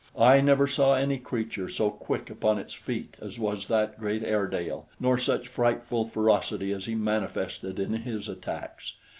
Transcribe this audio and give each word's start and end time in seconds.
I 0.17 0.41
never 0.41 0.65
saw 0.65 0.95
any 0.95 1.19
creature 1.19 1.69
so 1.69 1.91
quick 1.91 2.31
upon 2.31 2.57
its 2.57 2.73
feet 2.73 3.17
as 3.21 3.37
was 3.37 3.67
that 3.67 3.99
great 3.99 4.23
Airedale, 4.23 4.89
nor 4.99 5.19
such 5.19 5.47
frightful 5.47 6.05
ferocity 6.05 6.71
as 6.71 6.85
he 6.85 6.95
manifested 6.95 7.77
in 7.79 7.93
his 7.93 8.27
attacks. 8.27 8.93